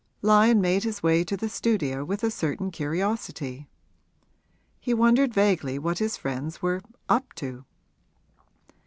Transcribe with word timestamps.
Lyon 0.23 0.61
made 0.61 0.83
his 0.83 1.03
way 1.03 1.23
to 1.23 1.37
the 1.37 1.47
studio 1.47 2.03
with 2.03 2.23
a 2.23 2.31
certain 2.31 2.71
curiosity; 2.71 3.67
he 4.79 4.95
wondered 4.95 5.31
vaguely 5.31 5.77
what 5.77 5.99
his 5.99 6.17
friends 6.17 6.59
were 6.59 6.81
'up 7.07 7.33
to.' 7.33 7.65